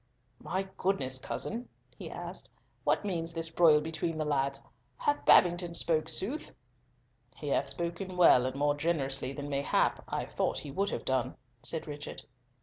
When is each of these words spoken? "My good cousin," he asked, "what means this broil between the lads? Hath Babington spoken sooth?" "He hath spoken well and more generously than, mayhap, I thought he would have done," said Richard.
"My 0.41 0.67
good 0.77 0.97
cousin," 1.21 1.69
he 1.95 2.09
asked, 2.09 2.49
"what 2.83 3.05
means 3.05 3.35
this 3.35 3.51
broil 3.51 3.81
between 3.81 4.17
the 4.17 4.25
lads? 4.25 4.65
Hath 4.97 5.23
Babington 5.27 5.75
spoken 5.75 6.07
sooth?" 6.07 6.49
"He 7.37 7.49
hath 7.49 7.69
spoken 7.69 8.17
well 8.17 8.47
and 8.47 8.55
more 8.55 8.73
generously 8.75 9.31
than, 9.31 9.47
mayhap, 9.47 10.03
I 10.07 10.25
thought 10.25 10.57
he 10.57 10.71
would 10.71 10.89
have 10.89 11.05
done," 11.05 11.35
said 11.61 11.85
Richard. 11.85 12.23